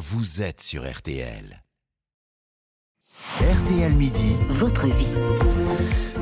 vous 0.00 0.40
êtes 0.40 0.62
sur 0.62 0.90
RTL. 0.90 1.62
RTL 3.38 3.92
Midi, 3.92 4.34
votre 4.48 4.86
vie. 4.86 5.14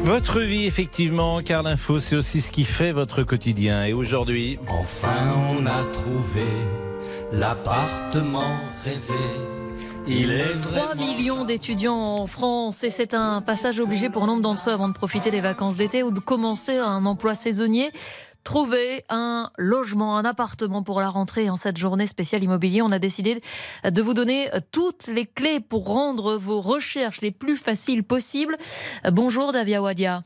Votre 0.00 0.40
vie, 0.40 0.66
effectivement, 0.66 1.42
car 1.42 1.62
l'info, 1.62 2.00
c'est 2.00 2.16
aussi 2.16 2.40
ce 2.40 2.50
qui 2.50 2.64
fait 2.64 2.90
votre 2.90 3.22
quotidien. 3.22 3.84
Et 3.84 3.92
aujourd'hui. 3.92 4.58
Enfin, 4.66 5.32
on 5.50 5.64
a 5.64 5.84
trouvé 5.92 6.42
l'appartement 7.30 8.58
rêvé. 8.84 8.98
Il 10.08 10.32
est 10.32 10.60
3 10.60 10.96
millions 10.96 11.44
d'étudiants 11.44 11.94
en 11.94 12.26
France 12.26 12.82
et 12.82 12.90
c'est 12.90 13.14
un 13.14 13.42
passage 13.42 13.78
obligé 13.78 14.10
pour 14.10 14.26
nombre 14.26 14.42
d'entre 14.42 14.70
eux 14.70 14.72
avant 14.72 14.88
de 14.88 14.94
profiter 14.94 15.30
des 15.30 15.40
vacances 15.40 15.76
d'été 15.76 16.02
ou 16.02 16.10
de 16.10 16.18
commencer 16.18 16.78
un 16.78 17.06
emploi 17.06 17.36
saisonnier 17.36 17.92
trouver 18.48 19.04
un 19.10 19.50
logement, 19.58 20.16
un 20.16 20.24
appartement 20.24 20.82
pour 20.82 21.02
la 21.02 21.10
rentrée 21.10 21.50
en 21.50 21.56
cette 21.56 21.76
journée 21.76 22.06
spéciale 22.06 22.42
immobilier. 22.42 22.80
On 22.80 22.90
a 22.90 22.98
décidé 22.98 23.42
de 23.84 24.00
vous 24.00 24.14
donner 24.14 24.48
toutes 24.72 25.06
les 25.08 25.26
clés 25.26 25.60
pour 25.60 25.84
rendre 25.84 26.38
vos 26.38 26.62
recherches 26.62 27.20
les 27.20 27.30
plus 27.30 27.58
faciles 27.58 28.04
possibles. 28.04 28.56
Bonjour 29.12 29.52
Davia 29.52 29.82
Wadia. 29.82 30.24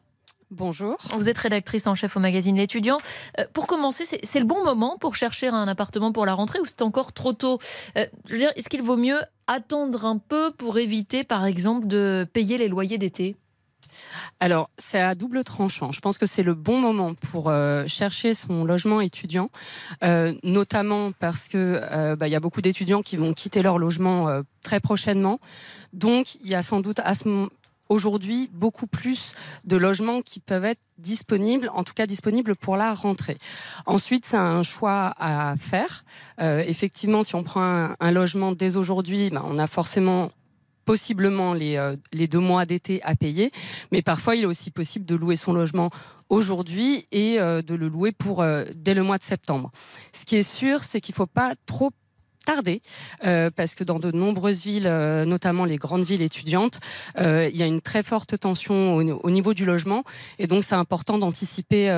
Bonjour. 0.53 0.99
Vous 1.17 1.29
êtes 1.29 1.39
rédactrice 1.39 1.89
en 1.89 1.97
chef 1.97 2.17
au 2.17 2.21
magazine 2.21 2.57
L'étudiant. 2.57 2.99
Euh, 3.41 3.45
pour 3.55 3.67
commencer, 3.67 4.05
c'est 4.05 4.39
le 4.39 4.45
bon 4.45 4.63
moment 4.63 4.99
pour 4.99 5.17
chercher 5.17 5.49
un 5.49 5.67
appartement 5.67 6.13
pour 6.13 6.25
la 6.25 6.35
rentrée 6.35 6.61
ou 6.61 6.65
c'est 6.65 6.83
encore 6.83 7.13
trop 7.13 7.33
tôt? 7.33 7.59
Euh, 7.99 8.07
Je 8.27 8.35
veux 8.35 8.39
dire, 8.39 8.53
est-ce 8.55 8.69
qu'il 8.69 8.83
vaut 8.83 8.97
mieux 8.97 9.19
attendre 9.49 10.05
un 10.05 10.19
peu 10.19 10.53
pour 10.53 10.79
éviter, 10.79 11.25
par 11.25 11.45
exemple, 11.45 11.89
de 11.89 12.25
payer 12.33 12.57
les 12.57 12.69
loyers 12.69 12.99
d'été? 12.99 13.35
Alors, 14.41 14.71
c'est 14.79 15.01
à 15.01 15.15
double 15.15 15.45
tranchant. 15.45 15.93
Je 15.93 16.01
pense 16.01 16.19
que 16.19 16.27
c'est 16.27 16.43
le 16.43 16.55
bon 16.55 16.79
moment 16.81 17.15
pour 17.15 17.49
euh, 17.49 17.85
chercher 17.87 18.35
son 18.35 18.65
logement 18.65 19.01
étudiant, 19.01 19.51
euh, 20.03 20.35
notamment 20.43 21.13
parce 21.13 21.49
que 21.49 21.81
euh, 21.83 22.17
bah, 22.17 22.29
il 22.29 22.33
y 22.33 22.37
a 22.37 22.41
beaucoup 22.41 22.63
d'étudiants 22.63 23.03
qui 23.03 23.17
vont 23.17 23.33
quitter 23.35 23.63
leur 23.63 23.79
logement 23.79 24.43
très 24.63 24.81
prochainement. 24.81 25.39
Donc, 25.93 26.37
il 26.37 26.49
y 26.49 26.55
a 26.55 26.63
sans 26.63 26.81
doute 26.81 27.01
aujourd'hui 27.89 28.49
beaucoup 28.53 28.87
plus 28.87 29.35
de 29.65 29.77
logements 29.77 30.23
qui 30.23 30.41
peuvent 30.41 30.65
être 30.65 30.81
disponibles, 30.99 31.71
en 31.75 31.85
tout 31.85 31.95
cas 31.95 32.07
disponibles 32.07 32.57
pour 32.57 32.77
la 32.77 32.95
rentrée. 32.95 33.37
Ensuite, 33.87 34.25
c'est 34.25 34.37
un 34.37 34.63
choix 34.63 35.15
à 35.19 35.55
faire. 35.59 36.05
effectivement, 36.41 37.23
si 37.23 37.35
on 37.35 37.43
prend 37.43 37.95
un, 37.99 38.11
logement 38.11 38.53
dès 38.53 38.77
aujourd'hui, 38.77 39.31
bah, 39.31 39.45
on 39.45 39.59
a 39.59 39.67
forcément 39.67 40.31
possiblement 40.85 41.55
les, 41.55 41.77
euh, 41.77 41.97
les 42.13 42.29
deux 42.29 42.39
mois 42.39 42.65
d'été 42.65 43.03
à 43.03 43.15
payer, 43.15 43.51
mais 43.91 44.03
parfois 44.03 44.37
il 44.37 44.43
est 44.43 44.47
aussi 44.47 44.71
possible 44.71 45.05
de 45.05 45.15
louer 45.15 45.37
son 45.37 45.53
logement 45.53 45.91
aujourd'hui 46.29 47.07
et 47.13 47.41
euh, 47.41 47.63
de 47.63 47.75
le 47.75 47.89
louer 47.89 48.13
pour 48.13 48.43
euh, 48.43 48.65
dès 48.75 48.95
le 48.95 49.03
mois 49.03 49.19
de 49.19 49.23
septembre. 49.23 49.71
Ce 50.13 50.25
qui 50.25 50.37
est 50.37 50.43
sûr, 50.43 50.85
c'est 50.85 51.01
qu'il 51.01 51.13
ne 51.13 51.17
faut 51.17 51.27
pas 51.27 51.55
trop 51.67 51.91
tarder 52.43 52.81
euh, 53.25 53.51
parce 53.55 53.75
que 53.75 53.85
dans 53.85 53.99
de 53.99 54.11
nombreuses 54.11 54.63
villes, 54.63 54.87
euh, 54.87 55.25
notamment 55.25 55.65
les 55.65 55.77
grandes 55.77 56.05
villes 56.05 56.23
étudiantes, 56.23 56.81
euh, 57.19 57.49
il 57.53 57.57
y 57.57 57.63
a 57.63 57.67
une 57.67 57.81
très 57.81 58.03
forte 58.03 58.39
tension 58.39 58.97
au, 58.97 59.31
niveau 59.31 59.55
du 59.55 59.65
logement 59.65 60.05
et 60.39 60.47
donc 60.47 60.65
c'est 60.65 60.75
important 60.75 61.19
d'anticiper 61.19 61.89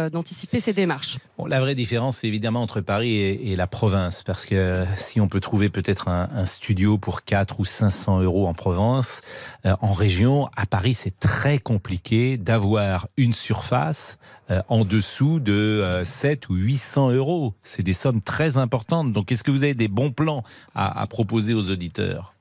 ces 0.60 0.72
démarches. 0.72 1.18
La 1.46 1.60
vraie 1.60 1.74
différence, 1.74 2.18
c'est 2.18 2.28
évidemment 2.28 2.62
entre 2.62 2.80
Paris 2.80 3.16
et, 3.16 3.56
la 3.56 3.66
province 3.66 4.22
parce 4.22 4.46
que 4.46 4.84
si 4.96 5.20
on 5.20 5.28
peut 5.28 5.40
trouver 5.40 5.68
peut-être 5.68 6.08
un, 6.08 6.28
un, 6.34 6.46
studio 6.46 6.98
pour 6.98 7.22
4 7.22 7.60
ou 7.60 7.64
500 7.64 8.20
euros 8.20 8.48
en 8.48 8.54
Provence, 8.54 9.20
en 9.64 9.92
région, 9.92 10.48
à 10.56 10.66
Paris, 10.66 10.94
c'est 10.94 11.18
très 11.20 11.58
compliqué 11.58 12.36
d'avoir 12.36 13.06
une 13.16 13.32
surface 13.32 14.18
en 14.68 14.84
dessous 14.84 15.40
de 15.40 16.02
7 16.04 16.48
ou 16.48 16.54
800 16.54 17.12
euros. 17.12 17.54
C'est 17.62 17.82
des 17.82 17.92
sommes 17.92 18.20
très 18.20 18.58
importantes. 18.58 19.12
Donc, 19.12 19.32
est-ce 19.32 19.42
que 19.42 19.50
vous 19.50 19.62
avez 19.62 19.74
des 19.74 19.88
bons 19.88 20.12
plans 20.12 20.42
à, 20.74 21.06
proposer 21.06 21.54
aux 21.54 21.70
auditeurs? 21.70 22.34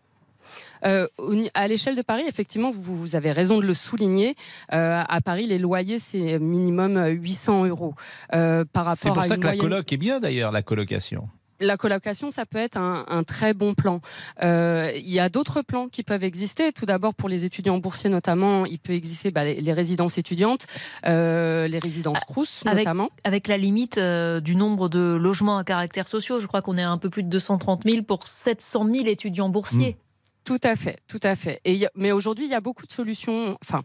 Euh, 0.85 1.07
à 1.53 1.67
l'échelle 1.67 1.95
de 1.95 2.01
Paris, 2.01 2.23
effectivement, 2.27 2.71
vous, 2.71 3.15
avez 3.15 3.31
raison 3.31 3.59
de 3.59 3.65
le 3.65 3.73
souligner. 3.73 4.35
Euh, 4.73 5.01
à 5.07 5.21
Paris, 5.21 5.47
les 5.47 5.59
loyers, 5.59 5.99
c'est 5.99 6.39
minimum 6.39 7.01
800 7.07 7.65
euros. 7.65 7.95
Euh, 8.33 8.65
par 8.71 8.85
rapport 8.85 8.97
c'est 8.97 9.13
pour 9.13 9.25
ça 9.25 9.37
que 9.37 9.45
la 9.45 9.57
coloc 9.57 9.91
est 9.91 9.97
bien 9.97 10.19
d'ailleurs, 10.19 10.51
la 10.51 10.61
colocation 10.61 11.29
la 11.63 11.77
colocation, 11.77 12.31
ça 12.31 12.45
peut 12.45 12.57
être 12.57 12.77
un, 12.77 13.23
très 13.25 13.53
bon 13.53 13.73
plan. 13.73 14.01
Euh, 14.43 14.91
il 14.95 15.09
y 15.09 15.19
a 15.19 15.29
d'autres 15.29 15.61
plans 15.61 15.87
qui 15.87 16.03
peuvent 16.03 16.23
exister. 16.23 16.71
Tout 16.71 16.85
d'abord, 16.85 17.13
pour 17.13 17.29
les 17.29 17.45
étudiants 17.45 17.77
boursiers 17.77 18.09
notamment, 18.09 18.65
il 18.65 18.79
peut 18.79 18.93
exister 18.93 19.31
bah, 19.31 19.43
les, 19.45 19.73
résidences 19.73 20.17
étudiantes, 20.17 20.65
euh, 21.07 21.67
les 21.67 21.79
résidences 21.79 22.19
Crous 22.27 22.63
notamment. 22.65 23.09
Avec 23.23 23.47
la 23.47 23.57
limite 23.57 23.97
euh, 23.97 24.39
du 24.39 24.55
nombre 24.55 24.89
de 24.89 25.17
logements 25.19 25.57
à 25.57 25.63
caractère 25.63 26.07
sociaux, 26.07 26.39
je 26.39 26.47
crois 26.47 26.61
qu'on 26.61 26.77
est 26.77 26.83
à 26.83 26.91
un 26.91 26.97
peu 26.97 27.09
plus 27.09 27.23
de 27.23 27.29
230 27.29 27.83
000 27.89 28.03
pour 28.03 28.27
700 28.27 28.87
000 28.93 29.07
étudiants 29.07 29.49
boursiers. 29.49 29.93
Hmm. 29.93 30.43
Tout 30.43 30.59
à 30.63 30.75
fait, 30.75 30.97
tout 31.07 31.21
à 31.23 31.35
fait. 31.35 31.61
Et 31.63 31.87
mais 31.95 32.11
aujourd'hui, 32.11 32.45
il 32.45 32.51
y 32.51 32.55
a 32.55 32.59
beaucoup 32.59 32.85
de 32.85 32.91
solutions. 32.91 33.57
Enfin, 33.63 33.83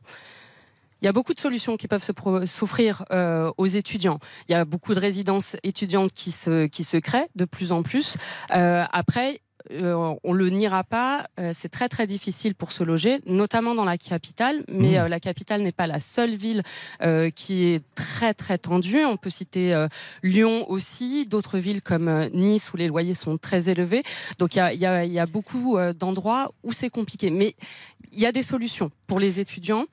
il 1.01 1.05
y 1.05 1.09
a 1.09 1.13
beaucoup 1.13 1.35
de 1.35 1.41
solutions 1.41 1.77
qui 1.77 1.89
peuvent 1.89 2.05
s'offrir 2.45 3.05
euh, 3.13 3.51
aux 3.57 3.67
étudiants. 3.67 4.19
Il 4.49 4.53
y 4.53 4.55
a 4.55 4.65
beaucoup 4.65 4.95
de 4.95 5.01
résidences 5.01 5.57
étudiantes 5.63 6.13
qui 6.13 6.31
se, 6.31 6.67
qui 6.67 6.85
se 6.85 6.97
créent 6.97 7.29
de 7.35 7.45
plus 7.45 7.73
en 7.73 7.83
plus. 7.83 8.17
Euh, 8.55 8.85
après, 8.93 9.41
euh, 9.71 10.15
on 10.25 10.33
le 10.33 10.49
niera 10.49 10.85
pas, 10.85 11.27
euh, 11.39 11.53
c'est 11.55 11.69
très 11.69 11.89
très 11.89 12.07
difficile 12.07 12.55
pour 12.55 12.73
se 12.73 12.85
loger, 12.85 13.21
notamment 13.27 13.75
dans 13.75 13.85
la 13.85 13.99
capitale. 13.99 14.65
Mais 14.69 14.93
mmh. 14.93 15.03
euh, 15.03 15.09
la 15.09 15.21
capitale 15.21 15.63
n'est 15.63 15.73
pas 15.73 15.87
la 15.87 16.01
seule 16.01 16.35
ville 16.35 16.63
qui 17.35 17.65
est 17.65 17.85
très 17.95 18.35
très 18.35 18.59
tendue. 18.59 19.05
On 19.05 19.17
peut 19.17 19.31
citer 19.31 19.87
Lyon 20.23 20.69
aussi, 20.69 21.27
d'autres 21.27 21.59
villes 21.59 21.83
comme 21.83 22.29
Nice 22.33 22.73
où 22.73 22.77
les 22.77 22.87
loyers 22.87 23.15
sont 23.15 23.39
très 23.39 23.69
élevés. 23.69 24.03
Donc 24.39 24.55
il 24.55 24.59
y 24.59 24.61
a, 24.61 24.73
y, 24.75 24.87
a, 24.87 25.05
y 25.05 25.19
a, 25.19 25.27
beaucoup 25.27 25.79
d'endroits 25.99 26.51
où 26.63 26.73
c'est 26.73 26.91
compliqué. 26.91 27.31
Mais 27.31 27.55
il 28.13 28.21
y 28.21 28.27
a 28.27 28.33
des 28.33 28.43
solutions 28.43 28.91
pour 29.07 29.21
les 29.21 29.41
étudiants. 29.41 29.87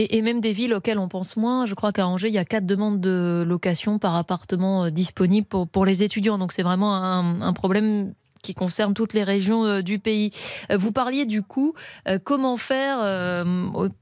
Et, 0.00 0.22
même 0.22 0.40
des 0.40 0.52
villes 0.52 0.74
auxquelles 0.74 1.00
on 1.00 1.08
pense 1.08 1.36
moins. 1.36 1.66
Je 1.66 1.74
crois 1.74 1.90
qu'à 1.90 2.06
Angers, 2.06 2.28
il 2.28 2.34
y 2.34 2.38
a 2.38 2.44
quatre 2.44 2.66
demandes 2.66 3.00
de 3.00 3.44
location 3.44 3.98
par 3.98 4.14
appartement 4.14 4.84
euh, 4.84 4.90
disponibles 4.90 5.46
pour, 5.48 5.84
les 5.84 6.04
étudiants. 6.04 6.38
Donc 6.38 6.52
c'est 6.52 6.62
vraiment 6.62 6.94
un, 6.94 7.52
problème 7.52 8.14
qui 8.40 8.54
concerne 8.54 8.94
toutes 8.94 9.12
les 9.12 9.24
régions 9.24 9.64
euh, 9.64 9.82
du 9.82 9.98
pays. 9.98 10.30
Euh, 10.70 10.76
vous 10.76 10.92
parliez 10.92 11.26
du 11.26 11.42
coup, 11.42 11.74
comment 12.22 12.56
faire 12.56 12.98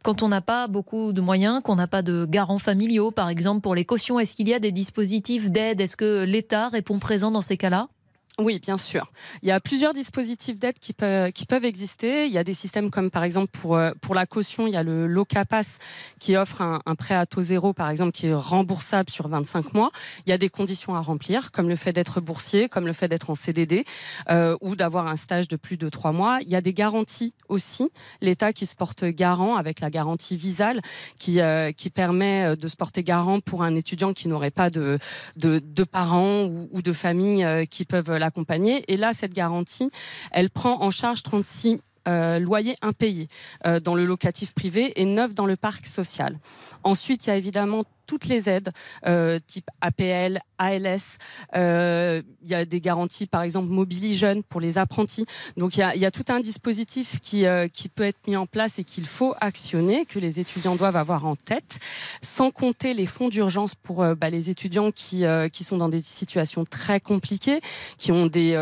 quand 0.02 0.22
on 0.22 0.28
n'a 0.28 0.42
pas 0.42 0.68
beaucoup 0.68 1.14
de 1.14 1.22
moyens, 1.22 1.62
qu'on 1.62 1.76
n'a 1.76 1.86
pas 1.86 2.02
de 2.02 2.26
garants 2.26 2.58
familiaux, 2.58 3.10
par 3.10 3.30
exemple, 3.30 3.62
pour 3.62 3.74
les 3.74 3.86
cautions? 3.86 4.20
Est-ce 4.20 4.34
qu'il 4.34 4.50
y 4.50 4.54
a 4.54 4.58
des 4.58 4.72
dispositifs 4.72 5.50
d'aide? 5.50 5.80
Est-ce 5.80 5.96
que 5.96 6.24
l'État 6.24 6.68
répond 6.68 6.98
présent 6.98 7.30
dans 7.30 7.40
ces 7.40 7.56
cas-là? 7.56 7.88
Oui, 8.38 8.58
bien 8.58 8.76
sûr. 8.76 9.10
Il 9.40 9.48
y 9.48 9.50
a 9.50 9.60
plusieurs 9.60 9.94
dispositifs 9.94 10.58
d'aide 10.58 10.78
qui, 10.78 10.92
peuvent, 10.92 11.32
qui 11.32 11.46
peuvent 11.46 11.64
exister. 11.64 12.26
Il 12.26 12.32
y 12.32 12.36
a 12.36 12.44
des 12.44 12.52
systèmes 12.52 12.90
comme 12.90 13.10
par 13.10 13.24
exemple 13.24 13.50
pour, 13.50 13.76
euh, 13.76 13.92
pour 14.02 14.14
la 14.14 14.26
caution, 14.26 14.66
il 14.66 14.74
y 14.74 14.76
a 14.76 14.82
le 14.82 15.06
Locapass 15.06 15.78
qui 16.20 16.36
offre 16.36 16.60
un, 16.60 16.94
prêt 16.96 17.14
à 17.14 17.24
taux 17.24 17.40
zéro 17.40 17.72
par 17.72 17.88
exemple 17.88 18.12
qui 18.12 18.26
est 18.26 18.34
remboursable 18.34 19.08
sur 19.08 19.26
25 19.26 19.72
mois. 19.72 19.90
Il 20.26 20.30
y 20.30 20.32
a 20.34 20.38
des 20.38 20.50
conditions 20.50 20.94
à 20.94 21.00
remplir 21.00 21.50
comme 21.50 21.66
le 21.70 21.76
fait 21.76 21.94
d'être 21.94 22.20
boursier, 22.20 22.68
comme 22.68 22.84
le 22.84 22.92
fait 22.92 23.08
d'être 23.08 23.30
en 23.30 23.34
CDD 23.34 23.86
euh, 24.28 24.54
ou 24.60 24.76
d'avoir 24.76 25.06
un 25.06 25.16
stage 25.16 25.48
de 25.48 25.56
plus 25.56 25.78
de 25.78 25.88
trois 25.88 26.12
mois. 26.12 26.40
Il 26.42 26.50
y 26.50 26.56
a 26.56 26.60
des 26.60 26.74
garanties 26.74 27.32
aussi. 27.48 27.88
L'État 28.20 28.52
qui 28.52 28.66
se 28.66 28.76
porte 28.76 29.06
garant 29.06 29.56
avec 29.56 29.80
la 29.80 29.88
garantie 29.88 30.36
visale 30.36 30.82
qui, 31.18 31.40
euh, 31.40 31.72
qui 31.72 31.88
permet 31.88 32.54
de 32.54 32.68
se 32.68 32.76
porter 32.76 33.02
garant 33.02 33.40
pour 33.40 33.62
un 33.62 33.74
étudiant 33.74 34.12
qui 34.12 34.28
n'aurait 34.28 34.50
pas 34.50 34.68
de, 34.68 34.98
de, 35.36 35.58
de 35.58 35.84
parents 35.84 36.44
ou, 36.44 36.68
ou, 36.70 36.82
de 36.82 36.92
famille 36.92 37.46
qui 37.70 37.86
peuvent 37.86 38.25
Et 38.88 38.96
là, 38.96 39.12
cette 39.12 39.34
garantie, 39.34 39.90
elle 40.32 40.50
prend 40.50 40.82
en 40.82 40.90
charge 40.90 41.22
36 41.22 41.80
euh, 42.08 42.38
loyers 42.38 42.76
impayés 42.82 43.28
euh, 43.66 43.80
dans 43.80 43.96
le 43.96 44.04
locatif 44.04 44.54
privé 44.54 44.92
et 45.00 45.04
9 45.04 45.34
dans 45.34 45.46
le 45.46 45.56
parc 45.56 45.86
social. 45.86 46.38
Ensuite, 46.84 47.26
il 47.26 47.30
y 47.30 47.32
a 47.32 47.36
évidemment 47.36 47.82
toutes 48.06 48.26
les 48.26 48.48
aides, 48.48 48.70
euh, 49.06 49.38
type 49.46 49.68
APL, 49.80 50.40
ALS. 50.58 51.18
Euh, 51.54 52.22
il 52.42 52.50
y 52.50 52.54
a 52.54 52.64
des 52.64 52.80
garanties, 52.80 53.26
par 53.26 53.42
exemple, 53.42 53.68
Mobili 53.68 54.14
Jeunes 54.14 54.42
pour 54.42 54.60
les 54.60 54.78
apprentis. 54.78 55.24
Donc 55.56 55.76
il 55.76 55.80
y 55.80 56.04
a, 56.04 56.10
tout 56.10 56.24
un 56.28 56.40
dispositif 56.40 57.20
qui, 57.20 57.46
euh, 57.46 57.68
qui 57.68 57.88
peut 57.88 58.04
être 58.04 58.26
mis 58.26 58.36
en 58.36 58.46
place 58.46 58.78
et 58.78 58.84
qu'il 58.84 59.06
faut 59.06 59.34
actionner, 59.40 60.06
que 60.06 60.18
les 60.18 60.40
étudiants 60.40 60.76
doivent 60.76 60.96
avoir 60.96 61.26
en 61.26 61.34
tête, 61.34 61.78
sans 62.22 62.50
compter 62.50 62.94
les 62.94 63.06
fonds 63.06 63.28
d'urgence 63.28 63.74
pour 63.74 64.04
bah, 64.14 64.30
les 64.30 64.50
étudiants 64.50 64.92
qui, 64.92 65.24
qui 65.52 65.64
sont 65.64 65.76
dans 65.76 65.88
des 65.88 66.00
situations 66.00 66.64
très 66.64 67.00
compliquées, 67.00 67.60
qui 67.98 68.12
ont 68.12 68.26
des 68.26 68.56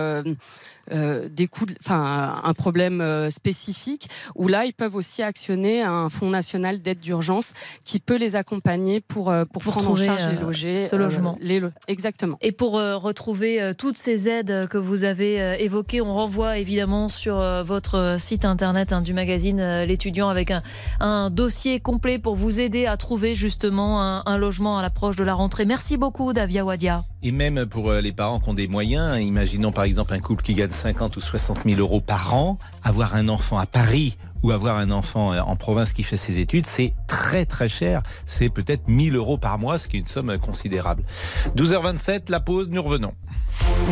des 0.90 1.46
coûts, 1.48 1.64
enfin 1.80 2.42
un 2.44 2.52
problème 2.52 3.30
spécifique, 3.30 4.08
où 4.34 4.48
là 4.48 4.66
ils 4.66 4.74
peuvent 4.74 4.94
aussi 4.94 5.22
actionner 5.22 5.82
un 5.82 6.10
fonds 6.10 6.28
national 6.28 6.80
d'aide 6.80 7.00
d'urgence 7.00 7.54
qui 7.86 8.00
peut 8.00 8.18
les 8.18 8.36
accompagner 8.36 9.00
pour 9.00 9.32
euh, 9.34 9.44
pour, 9.44 9.62
prendre 9.62 9.90
en 9.90 9.96
charge 9.96 10.28
les 10.28 10.40
logés, 10.40 10.76
ce 10.76 10.96
logement. 10.96 11.36
Les, 11.40 11.60
exactement. 11.88 12.38
Et 12.40 12.52
pour 12.52 12.72
retrouver 12.72 13.72
toutes 13.78 13.96
ces 13.96 14.28
aides 14.28 14.68
que 14.68 14.78
vous 14.78 15.04
avez 15.04 15.62
évoquées, 15.62 16.00
on 16.00 16.12
renvoie 16.14 16.58
évidemment 16.58 17.08
sur 17.08 17.38
votre 17.64 18.16
site 18.18 18.44
internet 18.44 18.92
hein, 18.92 19.02
du 19.02 19.12
magazine 19.12 19.84
l'étudiant 19.84 20.28
avec 20.28 20.50
un, 20.50 20.62
un, 21.00 21.30
dossier 21.30 21.80
complet 21.80 22.18
pour 22.18 22.36
vous 22.36 22.60
aider 22.60 22.86
à 22.86 22.96
trouver 22.96 23.34
justement 23.34 24.02
un, 24.02 24.22
un 24.26 24.38
logement 24.38 24.78
à 24.78 24.82
l'approche 24.82 25.16
de 25.16 25.24
la 25.24 25.34
rentrée. 25.34 25.64
Merci 25.64 25.96
beaucoup 25.96 26.32
Davia 26.32 26.64
Wadia. 26.64 27.04
Et 27.26 27.32
même 27.32 27.64
pour 27.64 27.90
euh, 27.90 28.02
les 28.02 28.12
parents 28.12 28.38
qui 28.38 28.50
ont 28.50 28.54
des 28.54 28.68
moyens, 28.68 29.18
imaginons 29.18 29.72
par 29.72 29.84
exemple 29.84 30.12
un 30.12 30.20
couple 30.20 30.42
qui 30.42 30.52
gagne 30.52 30.70
50 30.70 31.16
ou 31.16 31.22
60 31.22 31.60
000 31.64 31.80
euros 31.80 32.02
par 32.02 32.34
an, 32.34 32.58
avoir 32.82 33.14
un 33.14 33.28
enfant 33.28 33.58
à 33.58 33.64
Paris 33.64 34.18
ou 34.42 34.50
avoir 34.50 34.76
un 34.76 34.90
enfant 34.90 35.32
euh, 35.32 35.40
en 35.40 35.56
province 35.56 35.94
qui 35.94 36.02
fait 36.02 36.18
ses 36.18 36.38
études, 36.38 36.66
c'est 36.66 36.92
très 37.08 37.46
très 37.46 37.70
cher. 37.70 38.02
C'est 38.26 38.50
peut-être 38.50 38.88
1000 38.88 39.16
euros 39.16 39.38
par 39.38 39.58
mois, 39.58 39.78
ce 39.78 39.88
qui 39.88 39.96
est 39.96 40.00
une 40.00 40.06
somme 40.06 40.36
considérable. 40.36 41.02
12h27, 41.56 42.30
la 42.30 42.40
pause, 42.40 42.68
nous 42.68 42.82
revenons. 42.82 43.14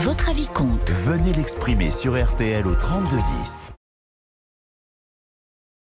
Votre 0.03 0.29
avis 0.29 0.49
compte. 0.49 0.91
Venez 0.91 1.33
l'exprimer 1.33 1.91
sur 1.91 2.23
RTL 2.23 2.67
au 2.67 2.75
3210. 2.75 3.62